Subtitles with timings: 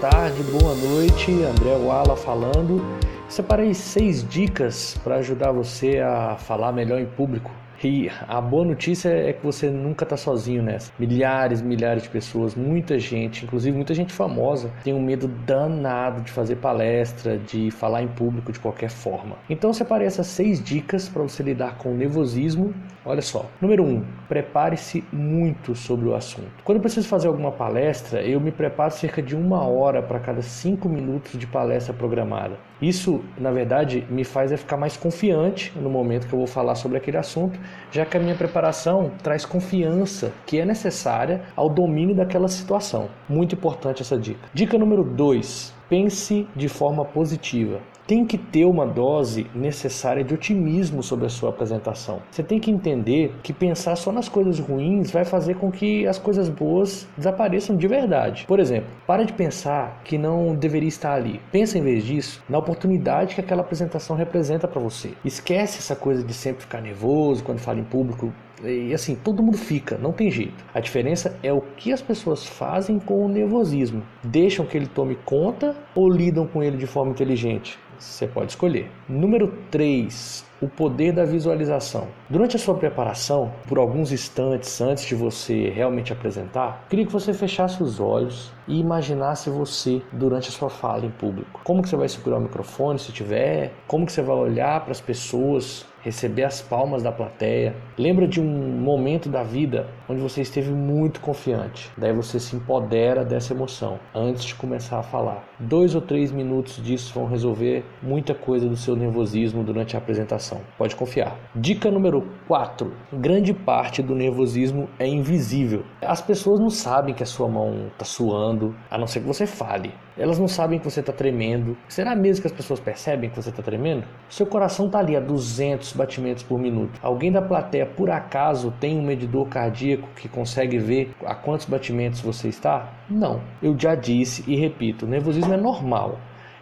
[0.00, 1.32] tarde, boa noite.
[1.42, 2.80] André Wala falando.
[3.28, 7.50] Separei seis dicas para ajudar você a falar melhor em público.
[7.82, 10.92] E a boa notícia é que você nunca está sozinho nessa.
[10.98, 16.32] Milhares, milhares de pessoas, muita gente, inclusive muita gente famosa, tem um medo danado de
[16.32, 19.36] fazer palestra, de falar em público de qualquer forma.
[19.48, 22.74] Então separei essas seis dicas para você lidar com o nervosismo.
[23.08, 23.46] Olha só.
[23.58, 26.62] Número um, prepare-se muito sobre o assunto.
[26.62, 30.42] Quando eu preciso fazer alguma palestra, eu me preparo cerca de uma hora para cada
[30.42, 32.58] cinco minutos de palestra programada.
[32.82, 36.74] Isso, na verdade, me faz é ficar mais confiante no momento que eu vou falar
[36.74, 37.58] sobre aquele assunto,
[37.90, 43.08] já que a minha preparação traz confiança que é necessária ao domínio daquela situação.
[43.26, 44.50] Muito importante essa dica.
[44.52, 51.02] Dica número 2: pense de forma positiva tem que ter uma dose necessária de otimismo
[51.02, 52.22] sobre a sua apresentação.
[52.30, 56.18] Você tem que entender que pensar só nas coisas ruins vai fazer com que as
[56.18, 58.46] coisas boas desapareçam de verdade.
[58.48, 61.38] Por exemplo, para de pensar que não deveria estar ali.
[61.52, 65.12] Pensa em vez disso na oportunidade que aquela apresentação representa para você.
[65.22, 68.32] Esquece essa coisa de sempre ficar nervoso quando fala em público,
[68.64, 70.64] e assim, todo mundo fica, não tem jeito.
[70.74, 74.02] A diferença é o que as pessoas fazem com o nervosismo.
[74.24, 77.78] Deixam que ele tome conta ou lidam com ele de forma inteligente?
[77.98, 78.90] Você pode escolher.
[79.08, 82.08] Número 3, o poder da visualização.
[82.28, 87.32] Durante a sua preparação, por alguns instantes antes de você realmente apresentar, queria que você
[87.32, 91.60] fechasse os olhos e imaginasse você durante a sua fala em público.
[91.64, 93.72] Como que você vai segurar o microfone se tiver?
[93.86, 97.76] Como que você vai olhar para as pessoas receber as palmas da plateia.
[97.98, 101.90] Lembra de um momento da vida onde você esteve muito confiante.
[101.98, 105.44] Daí você se empodera dessa emoção antes de começar a falar.
[105.60, 110.60] Dois ou três minutos disso vão resolver muita coisa do seu nervosismo durante a apresentação.
[110.78, 111.36] Pode confiar.
[111.54, 112.90] Dica número 4.
[113.12, 115.84] Grande parte do nervosismo é invisível.
[116.00, 119.46] As pessoas não sabem que a sua mão está suando, a não ser que você
[119.46, 119.92] fale.
[120.18, 121.76] Elas não sabem que você está tremendo.
[121.88, 124.04] Será mesmo que as pessoas percebem que você está tremendo?
[124.28, 126.98] Seu coração está ali a 200 batimentos por minuto.
[127.00, 132.20] Alguém da plateia, por acaso, tem um medidor cardíaco que consegue ver a quantos batimentos
[132.20, 132.92] você está?
[133.08, 133.40] Não.
[133.62, 136.18] Eu já disse e repito: o nervosismo é normal.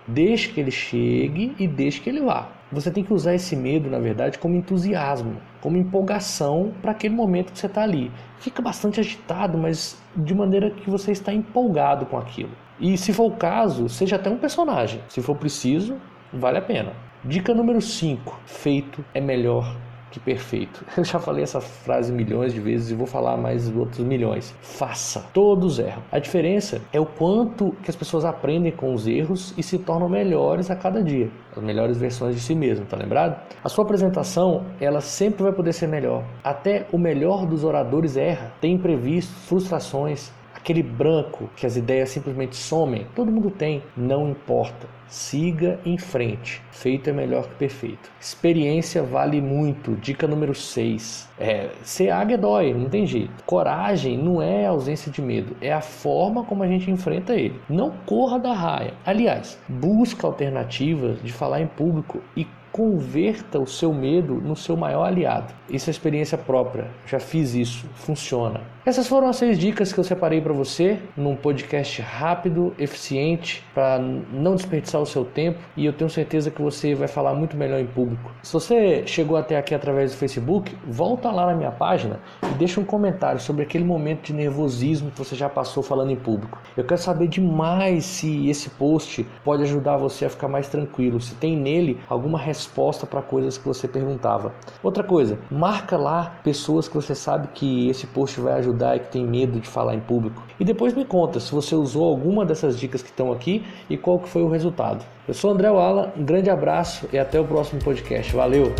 [0.07, 2.49] Deixe que ele chegue e deixe que ele vá.
[2.73, 7.53] Você tem que usar esse medo, na verdade, como entusiasmo, como empolgação para aquele momento
[7.53, 8.11] que você está ali.
[8.39, 12.51] Fica bastante agitado, mas de maneira que você está empolgado com aquilo.
[12.81, 15.01] E se for o caso, seja até um personagem.
[15.09, 15.97] Se for preciso,
[16.33, 16.93] vale a pena.
[17.25, 19.77] Dica número 5: feito é melhor
[20.17, 20.85] que perfeito.
[20.97, 24.55] Eu já falei essa frase milhões de vezes e vou falar mais outros milhões.
[24.63, 25.27] Faça.
[25.33, 26.03] Todos erram.
[26.11, 30.09] A diferença é o quanto que as pessoas aprendem com os erros e se tornam
[30.09, 31.31] melhores a cada dia.
[31.55, 33.41] As melhores versões de si mesmo, tá lembrado?
[33.63, 36.25] A sua apresentação, ela sempre vai poder ser melhor.
[36.43, 38.53] Até o melhor dos oradores erra.
[38.61, 44.89] Tem imprevistos, frustrações, aquele branco que as ideias simplesmente somem, todo mundo tem, não importa.
[45.09, 46.63] Siga em frente.
[46.71, 48.11] Feito é melhor que perfeito.
[48.21, 49.95] Experiência vale muito.
[49.97, 51.29] Dica número 6.
[51.39, 53.45] É, ser águia dói, não tem jeito.
[53.45, 57.61] Coragem não é ausência de medo, é a forma como a gente enfrenta ele.
[57.69, 58.95] Não corra da raia.
[59.05, 62.47] Aliás, busca alternativas de falar em público e
[62.77, 65.55] converta o seu medo no seu maior aliado.
[65.71, 68.61] Isso é experiência própria, já fiz isso, funciona.
[68.85, 73.99] Essas foram as seis dicas que eu separei para você num podcast rápido, eficiente, para
[73.99, 77.81] não desperdiçar o seu tempo e eu tenho certeza que você vai falar muito melhor
[77.81, 78.31] em público.
[78.43, 82.81] Se você chegou até aqui através do Facebook, volta lá na minha página e deixa
[82.81, 86.59] um comentário sobre aquele momento de nervosismo que você já passou falando em público.
[86.77, 91.35] Eu quero saber demais se esse post pode ajudar você a ficar mais tranquilo, se
[91.35, 94.53] tem nele alguma resposta resposta para coisas que você perguntava.
[94.83, 99.13] Outra coisa, marca lá pessoas que você sabe que esse post vai ajudar e que
[99.13, 100.43] tem medo de falar em público.
[100.59, 104.19] E depois me conta se você usou alguma dessas dicas que estão aqui e qual
[104.19, 104.86] que foi o resultado.
[105.27, 108.35] Eu sou André Wala, um grande abraço e até o próximo podcast.
[108.35, 108.73] Valeu!